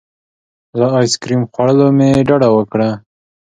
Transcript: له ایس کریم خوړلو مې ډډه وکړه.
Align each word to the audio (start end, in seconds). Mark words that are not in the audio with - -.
له 0.79 0.87
ایس 0.97 1.13
کریم 1.21 1.41
خوړلو 1.51 1.87
مې 1.97 2.09
ډډه 2.27 2.49
وکړه. 2.53 2.89